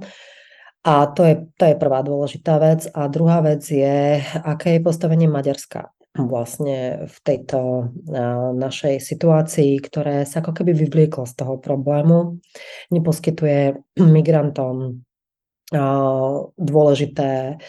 [0.82, 2.90] A to je, to je prvá dôležitá vec.
[2.96, 7.92] A druhá vec je, aké je postavenie Maďarska vlastne v tejto
[8.58, 12.42] našej situácii, ktoré sa ako keby vyvlieklo z toho problému.
[12.92, 15.06] Neposkytuje migrantom
[16.58, 17.62] dôležité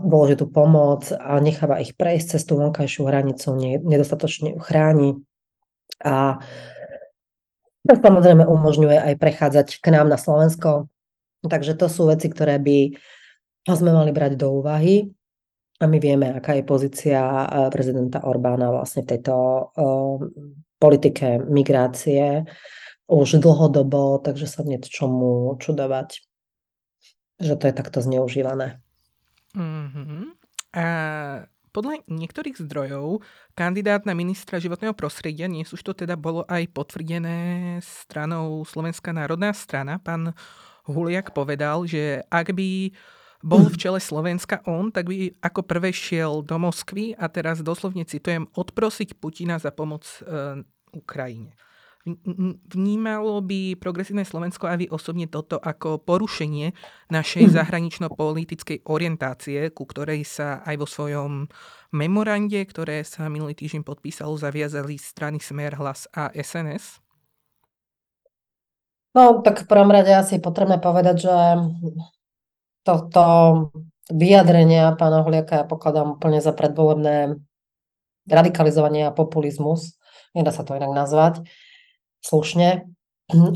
[0.00, 3.52] dôležitú pomoc a necháva ich prejsť cez tú vonkajšiu hranicu,
[3.84, 5.20] nedostatočne chráni.
[6.00, 6.40] A
[7.84, 10.88] samozrejme umožňuje aj prechádzať k nám na Slovensko.
[11.44, 12.96] Takže to sú veci, ktoré by
[13.68, 15.12] sme mali brať do úvahy.
[15.78, 17.22] A my vieme, aká je pozícia
[17.70, 19.34] prezidenta Orbána vlastne v tejto
[19.70, 20.18] uh,
[20.82, 22.42] politike migrácie
[23.06, 26.18] už dlhodobo, takže sa nie čomu čudovať,
[27.38, 28.82] že to je takto zneužívané.
[29.56, 30.22] Mm-hmm.
[30.76, 30.86] A
[31.72, 33.22] podľa niektorých zdrojov
[33.54, 39.54] kandidát na ministra životného prostredia, dnes už to teda bolo aj potvrdené stranou Slovenská národná
[39.54, 40.34] strana, pán
[40.88, 42.96] Huliak povedal, že ak by
[43.44, 48.02] bol v čele Slovenska on, tak by ako prvé šiel do Moskvy a teraz doslovne
[48.02, 51.54] citujem, odprosiť Putina za pomoc e, Ukrajine.
[52.72, 56.72] Vnímalo by progresívne Slovensko a vy osobne toto ako porušenie
[57.12, 61.52] našej zahranično-politickej orientácie, ku ktorej sa aj vo svojom
[61.92, 67.04] memorande, ktoré sa minulý týždeň podpísalo, zaviazali strany Smer, Hlas a SNS?
[69.12, 71.36] No, tak v prvom rade asi je potrebné povedať, že
[72.84, 73.24] toto
[74.08, 77.36] vyjadrenia pána Huliaka ja pokladám úplne za predvolebné
[78.28, 79.96] radikalizovanie a populizmus.
[80.32, 81.44] Nedá sa to inak nazvať
[82.22, 82.88] slušne.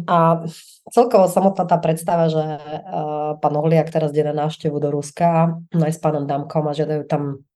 [0.05, 0.45] A
[0.93, 5.93] celkovo samotná tá predstava, že uh, pán Ohliak teraz ide na návštevu do Ruska aj
[5.97, 7.49] s pánom Damkom a žiadajú tam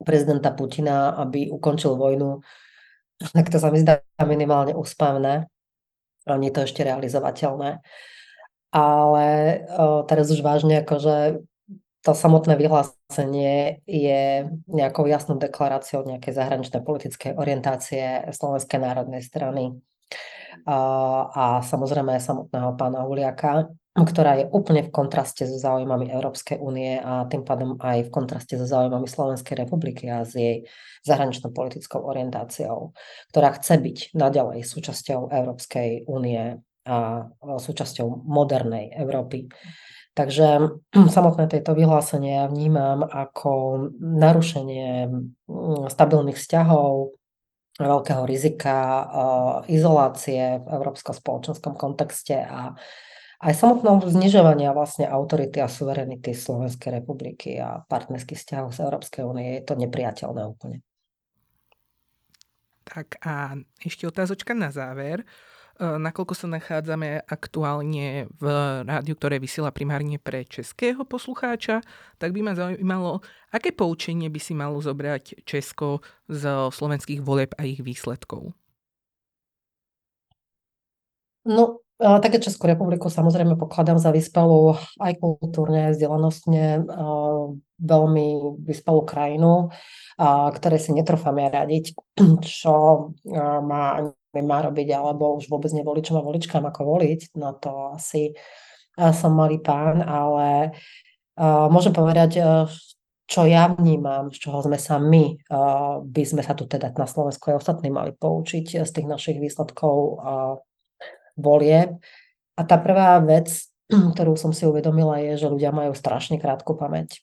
[0.00, 2.40] prezidenta Putina, aby ukončil vojnu,
[3.36, 5.44] tak to sa mi zdá minimálne úspavné.
[6.24, 7.84] A nie to ešte realizovateľné.
[8.72, 9.26] Ale
[9.68, 11.44] uh, teraz už vážne, akože
[12.00, 19.76] to samotné vyhlásenie je nejakou jasnou deklaráciou nejakej zahraničnej politickej orientácie Slovenskej národnej strany
[20.66, 27.26] a samozrejme samotného pána Huliaka, ktorá je úplne v kontraste so záujmami Európskej únie a
[27.26, 30.66] tým pádom aj v kontraste so záujmami Slovenskej republiky a s jej
[31.02, 32.94] zahraničnou politickou orientáciou,
[33.34, 39.50] ktorá chce byť naďalej súčasťou Európskej únie a súčasťou modernej Európy.
[40.16, 40.78] Takže
[41.16, 45.10] samotné tieto vyhlásenie ja vnímam ako narušenie
[45.90, 47.18] stabilných vzťahov,
[47.78, 49.06] veľkého rizika
[49.70, 52.74] izolácie v európskom spoločenskom kontexte a
[53.38, 59.46] aj samotného znižovania vlastne autority a suverenity Slovenskej republiky a partnerských vzťahov z Európskej únie
[59.58, 60.82] je to nepriateľné úplne.
[62.82, 65.22] Tak a ešte otázočka na záver.
[65.78, 68.44] E, nakoľko sa nachádzame aktuálne v
[68.82, 71.86] rádiu, ktoré vysiela primárne pre českého poslucháča,
[72.18, 73.22] tak by ma zaujímalo,
[73.54, 76.42] aké poučenie by si malo zobrať Česko z
[76.74, 78.50] slovenských voleb a ich výsledkov?
[81.46, 86.86] No, také Českú republiku samozrejme pokladám za vyspelú aj kultúrne, aj vzdelanostne
[87.78, 88.26] veľmi
[88.62, 89.74] vyspelú krajinu,
[90.54, 91.98] ktoré si netrofáme radiť,
[92.46, 92.74] čo
[93.62, 98.38] má má robiť, alebo už vôbec nevoličom a voličkám ako voliť, no to asi
[98.94, 100.78] som malý pán, ale
[101.66, 102.70] môžem povedať, uh,
[103.28, 105.36] čo ja vnímam, z čoho sme sa my,
[106.00, 110.16] by sme sa tu teda na Slovensku aj ostatní mali poučiť z tých našich výsledkov
[111.38, 111.96] volieb.
[112.58, 113.70] A tá prvá vec,
[114.12, 117.22] ktorú som si uvedomila, je, že ľudia majú strašne krátku pamäť.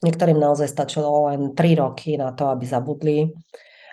[0.00, 3.30] Niektorým naozaj stačilo len 3 roky na to, aby zabudli,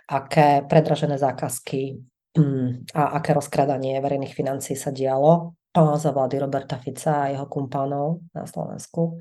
[0.10, 2.00] aké predražené zákazky
[2.32, 8.24] Mm, a aké rozkradanie verejných financí sa dialo za vlády Roberta Fica a jeho kumpánov
[8.32, 9.20] na Slovensku.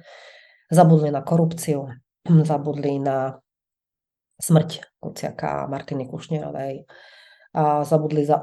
[0.70, 1.90] Zabudli na korupciu,
[2.50, 3.34] zabudli na
[4.38, 6.86] smrť Kuciaka a Martiny Kušnerovej,
[7.56, 8.38] zabudli za,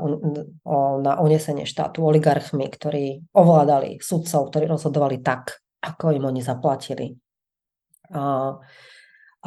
[1.00, 7.16] na unesenie štátu oligarchmi, ktorí ovládali sudcov, ktorí rozhodovali tak, ako im oni zaplatili.
[8.12, 8.56] A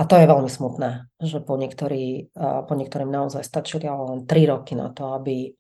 [0.00, 4.48] a to je veľmi smutné, že po, niektorí, po niektorým naozaj stačili ale len 3
[4.48, 5.52] roky na to, aby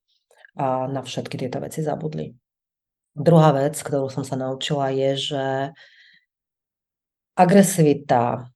[0.88, 2.32] na všetky tieto veci zabudli.
[3.12, 5.44] Druhá vec, ktorú som sa naučila, je, že
[7.34, 8.48] agresivita,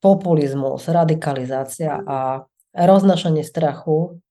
[0.00, 4.22] populizmus, radikalizácia a roznašanie strachu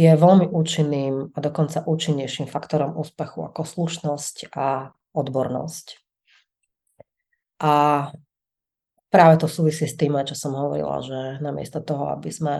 [0.00, 6.00] je veľmi účinným a dokonca účinnejším faktorom úspechu ako slušnosť a odbornosť.
[7.60, 7.72] A
[9.12, 12.54] práve to súvisí s tým, čo som hovorila, že namiesto toho, aby sme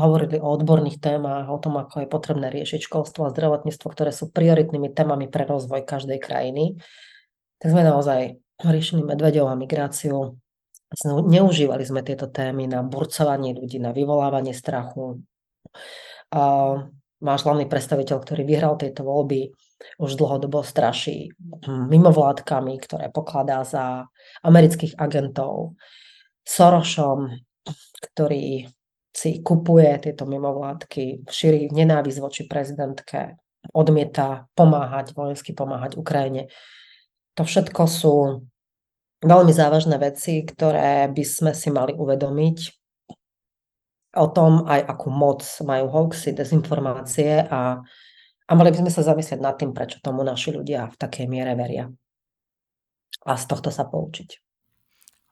[0.00, 4.32] hovorili o odborných témach, o tom, ako je potrebné riešiť školstvo a zdravotníctvo, ktoré sú
[4.32, 6.80] prioritnými témami pre rozvoj každej krajiny,
[7.60, 10.40] tak sme naozaj riešili medveďov a migráciu.
[11.04, 15.20] Neužívali sme tieto témy na burcovanie ľudí, na vyvolávanie strachu.
[17.20, 19.52] Máš hlavný predstaviteľ, ktorý vyhral tieto voľby,
[20.00, 21.32] už dlhodobo straší
[21.68, 24.08] mimovládkami, ktoré pokladá za
[24.44, 25.76] amerických agentov,
[26.44, 27.32] Sorošom,
[28.12, 28.68] ktorý
[29.10, 33.36] si kupuje tieto mimovládky, šíri nenávisť voči prezidentke,
[33.76, 36.48] odmieta pomáhať, vojensky pomáhať Ukrajine.
[37.36, 38.14] To všetko sú
[39.20, 42.79] veľmi závažné veci, ktoré by sme si mali uvedomiť
[44.16, 47.78] o tom, aj akú moc majú hoaxy, dezinformácie a,
[48.46, 51.54] a mali by sme sa zamyslieť nad tým, prečo tomu naši ľudia v takej miere
[51.54, 51.86] veria.
[53.26, 54.42] A z tohto sa poučiť.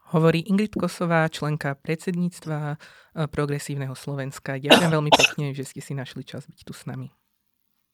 [0.09, 2.77] Hovorí Ingrid Kosová, členka predsedníctva e,
[3.29, 4.57] Progresívneho Slovenska.
[4.57, 7.13] Ďakujem veľmi pekne, že ste si našli čas byť tu s nami.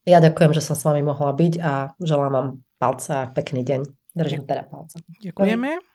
[0.06, 3.80] Ja ďakujem, že som s vami mohla byť a želám vám palce a pekný deň.
[4.14, 5.02] Držím teda palce.
[5.24, 5.93] Ďakujeme.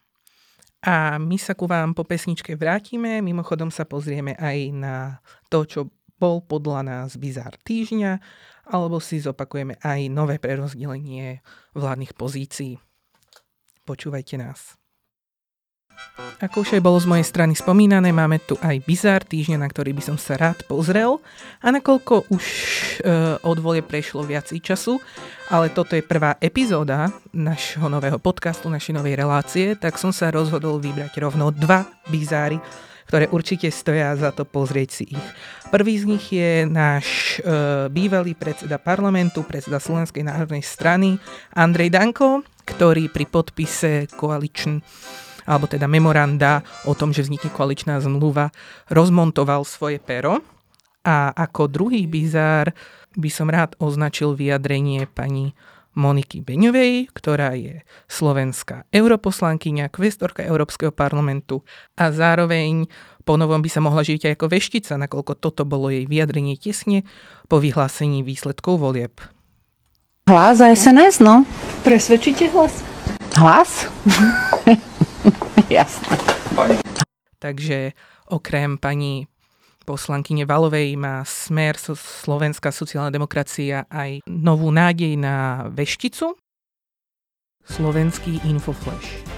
[0.79, 3.19] A my sa ku vám po pesničke vrátime.
[3.19, 4.95] Mimochodom sa pozrieme aj na
[5.51, 5.81] to, čo
[6.15, 8.19] bol podľa nás bizár týždňa,
[8.71, 11.43] alebo si zopakujeme aj nové prerozdelenie
[11.75, 12.79] vládnych pozícií.
[13.83, 14.78] Počúvajte nás.
[16.39, 19.91] Ako už aj bolo z mojej strany spomínané, máme tu aj bizár týždňa, na ktorý
[19.91, 21.19] by som sa rád pozrel.
[21.59, 22.99] A nakoľko už e,
[23.43, 25.03] od volie prešlo viac času,
[25.51, 30.79] ale toto je prvá epizóda našho nového podcastu, našej novej relácie, tak som sa rozhodol
[30.79, 32.55] vybrať rovno dva bizáry,
[33.11, 35.27] ktoré určite stoja za to pozrieť si ich.
[35.75, 41.19] Prvý z nich je náš e, bývalý predseda parlamentu, predseda Slovenskej národnej strany
[41.51, 44.79] Andrej Danko, ktorý pri podpise koaličn
[45.49, 48.53] alebo teda memoranda o tom, že vznikne koaličná zmluva,
[48.93, 50.45] rozmontoval svoje pero.
[51.01, 52.69] A ako druhý bizár
[53.17, 55.57] by som rád označil vyjadrenie pani
[55.97, 61.65] Moniky Beňovej, ktorá je slovenská europoslankyňa, kvestorka Európskeho parlamentu
[61.97, 62.85] a zároveň
[63.25, 67.03] ponovom by sa mohla žiť aj ako veštica, nakoľko toto bolo jej vyjadrenie tesne
[67.49, 69.17] po vyhlásení výsledkov volieb.
[70.29, 71.41] Hlas a SNS, no.
[71.81, 72.85] Presvedčíte hlas?
[73.33, 73.89] Hlas?
[75.69, 76.15] Jasné.
[77.39, 77.95] Takže
[78.27, 79.27] okrem pani
[79.87, 86.37] poslankyne Valovej má smer Slovenská sociálna demokracia aj novú nádej na vešticu.
[87.65, 89.28] Slovenský Infoflash.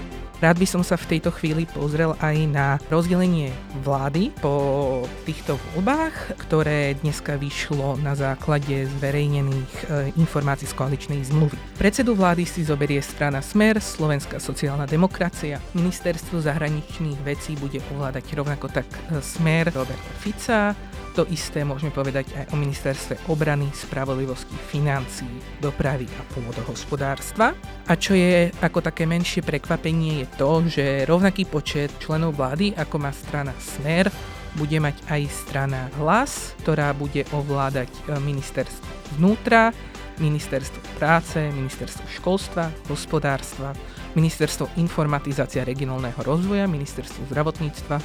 [0.42, 3.54] Rád by som sa v tejto chvíli pozrel aj na rozdelenie
[3.86, 9.84] vlády po týchto voľbách, ktoré dneska vyšlo na základe zverejnených e,
[10.18, 11.54] informácií z koaličnej zmluvy.
[11.78, 18.66] Predsedu vlády si zoberie strana Smer, Slovenská sociálna demokracia, ministerstvo zahraničných vecí bude ovládať rovnako
[18.82, 20.74] tak e, Smer Roberta Fica,
[21.12, 25.28] to isté môžeme povedať aj o ministerstve obrany, spravodlivosti, financií,
[25.60, 27.52] dopravy a pôdohospodárstva.
[27.86, 32.96] A čo je ako také menšie prekvapenie je to, že rovnaký počet členov vlády, ako
[32.96, 34.08] má strana Smer,
[34.56, 39.72] bude mať aj strana Hlas, ktorá bude ovládať e, ministerstvo vnútra,
[40.20, 43.72] ministerstvo práce, ministerstvo školstva, hospodárstva,
[44.12, 47.96] ministerstvo informatizácia regionálneho rozvoja, ministerstvo zdravotníctva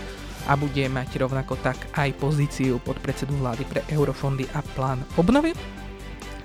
[0.47, 5.51] a bude mať rovnako tak aj pozíciu podpredsedu vlády pre eurofondy a plán obnovy.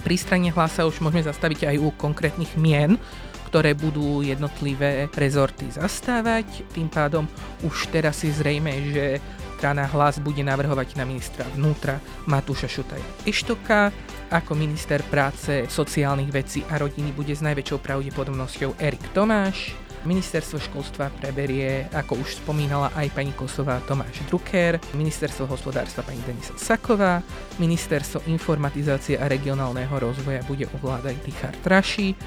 [0.02, 2.98] Pri strane hlasa už môžeme zastaviť aj u konkrétnych mien,
[3.46, 6.66] ktoré budú jednotlivé rezorty zastávať.
[6.74, 7.28] Tým pádom
[7.62, 9.22] už teraz je zrejme, že
[9.62, 13.94] strana hlas bude navrhovať na ministra vnútra Matúša Šutaja Eštoka.
[14.32, 19.76] Ako minister práce, sociálnych vecí a rodiny bude s najväčšou pravdepodobnosťou Erik Tomáš.
[20.02, 26.58] Ministerstvo školstva preberie, ako už spomínala aj pani Kosová, Tomáš Drucker, Ministerstvo hospodárstva pani Denisa
[26.58, 27.22] Saková,
[27.62, 32.18] Ministerstvo informatizácie a regionálneho rozvoja bude ovládať Richard Raši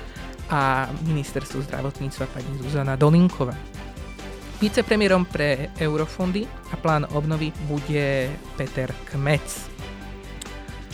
[0.48, 3.60] a Ministerstvo zdravotníctva pani Zuzana Dolinková.
[4.64, 9.76] Vicepremiérom pre eurofondy a plán obnovy bude Peter Kmec.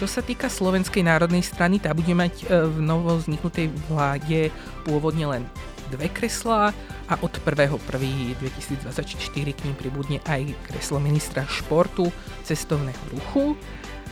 [0.01, 4.49] Čo sa týka Slovenskej národnej strany, tá bude mať e, v novo vzniknutej vláde
[4.81, 5.43] pôvodne len
[5.91, 6.71] dve kreslá
[7.11, 12.07] a od 1.1.2024 k ním pribudne aj kreslo ministra športu,
[12.47, 13.59] cestovného ruchu.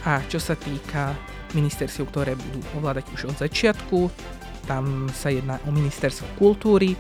[0.03, 1.15] A čo sa týka
[1.55, 4.11] ministerstiev, ktoré budú ovládať už od začiatku,
[4.69, 6.93] tam sa jedná o ministerstvo kultúry,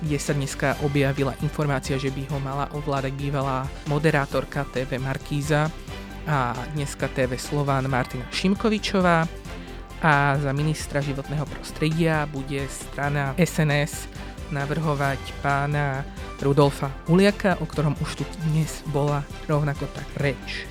[0.00, 5.68] kde sa dneska objavila informácia, že by ho mala ovládať bývalá moderátorka TV Markíza
[6.24, 9.28] a dneska TV Slován Martina Šimkovičová
[10.00, 14.08] a za ministra životného prostredia bude strana SNS
[14.48, 16.02] navrhovať pána
[16.40, 20.64] Rudolfa Uliaka, o ktorom už tu dnes bola rovnako tak reč.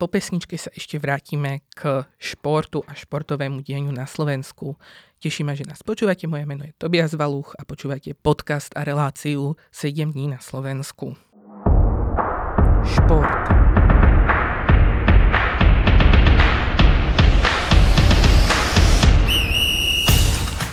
[0.00, 4.80] Po pesničke sa ešte vrátime k športu a športovému dieniu na Slovensku.
[5.20, 6.24] Teší ma, že nás počúvate.
[6.24, 11.20] Moje meno je Tobias Valuch a počúvate podcast a reláciu 7 dní na Slovensku.
[12.80, 13.79] Šport.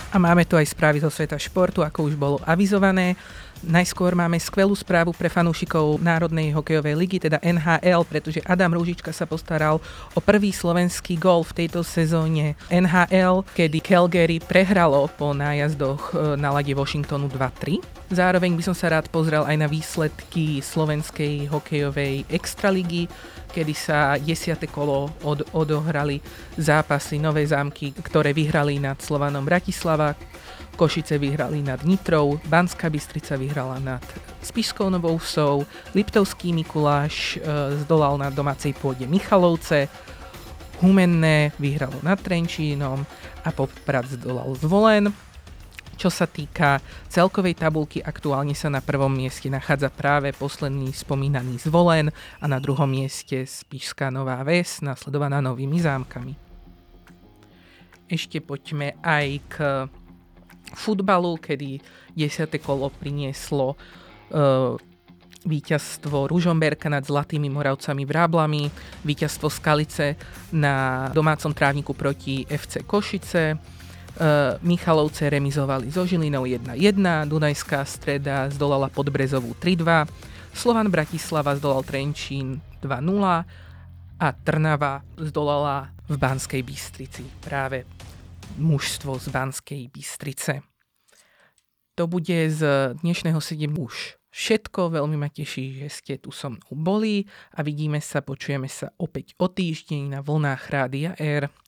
[0.08, 3.20] A máme tu aj správy zo sveta športu, ako už bolo avizované.
[3.66, 9.26] Najskôr máme skvelú správu pre fanúšikov Národnej hokejovej ligy, teda NHL, pretože Adam Rúžička sa
[9.26, 9.82] postaral
[10.14, 16.53] o prvý slovenský gol v tejto sezóne NHL, kedy Calgary prehralo po nájazdoch e, na
[16.53, 17.82] lade Washingtonu 2-3.
[18.14, 23.10] Zároveň by som sa rád pozrel aj na výsledky slovenskej hokejovej extraligy,
[23.52, 24.60] kedy sa 10.
[24.70, 26.22] kolo od, odohrali
[26.60, 30.14] zápasy Nové zámky, ktoré vyhrali nad Slovanom Bratislava,
[30.78, 34.04] Košice vyhrali nad Nitrou, Banská Bystrica vyhrala nad
[34.45, 35.66] Spišskou Novou Vsou,
[35.98, 37.50] Liptovský Mikuláš e,
[37.82, 39.89] zdolal na domácej pôde Michalovce,
[40.78, 43.02] Humenné vyhralo nad Trenčínom
[43.41, 45.10] a Poprad zdolal Zvolen.
[45.98, 46.78] Čo sa týka
[47.10, 52.86] celkovej tabulky, aktuálne sa na prvom mieste nachádza práve posledný spomínaný Zvolen a na druhom
[52.86, 56.38] mieste Spišská Nová Ves, nasledovaná novými zámkami.
[58.06, 59.56] Ešte poďme aj k
[60.78, 61.82] futbalu, kedy
[62.14, 62.45] 10.
[62.62, 64.78] kolo prinieslo uh,
[65.50, 68.70] víťazstvo Ružomberka nad Zlatými Moravcami Vráblami,
[69.02, 70.14] víťazstvo Skalice
[70.54, 73.77] na domácom trávniku proti FC Košice,
[74.65, 76.74] Michalovce remizovali so Žilinou 1-1,
[77.30, 80.09] Dunajská streda zdolala Podbrezovú 3-2,
[80.57, 82.89] Slovan Bratislava zdolal Trenčín 2-0
[84.18, 87.86] a Trnava zdolala v Banskej Bystrici práve
[88.57, 90.65] mužstvo z Banskej Bystrice.
[91.93, 92.61] To bude z
[93.01, 94.93] dnešného 7 už všetko.
[94.93, 97.26] Veľmi ma teší, že ste tu so mnou boli
[97.57, 101.49] a vidíme sa, počujeme sa opäť o týždeň na vlnách Rádia R.